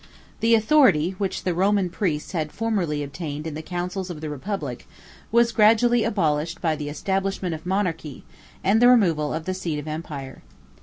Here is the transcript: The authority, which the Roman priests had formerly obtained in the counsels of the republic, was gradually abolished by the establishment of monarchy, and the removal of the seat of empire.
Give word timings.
The 0.39 0.55
authority, 0.55 1.11
which 1.19 1.43
the 1.43 1.53
Roman 1.53 1.87
priests 1.91 2.31
had 2.31 2.51
formerly 2.51 3.03
obtained 3.03 3.45
in 3.45 3.53
the 3.53 3.61
counsels 3.61 4.09
of 4.09 4.19
the 4.19 4.31
republic, 4.31 4.87
was 5.31 5.51
gradually 5.51 6.03
abolished 6.03 6.59
by 6.59 6.75
the 6.75 6.89
establishment 6.89 7.53
of 7.53 7.67
monarchy, 7.67 8.23
and 8.63 8.81
the 8.81 8.87
removal 8.89 9.31
of 9.31 9.45
the 9.45 9.53
seat 9.53 9.77
of 9.77 9.87
empire. 9.87 10.41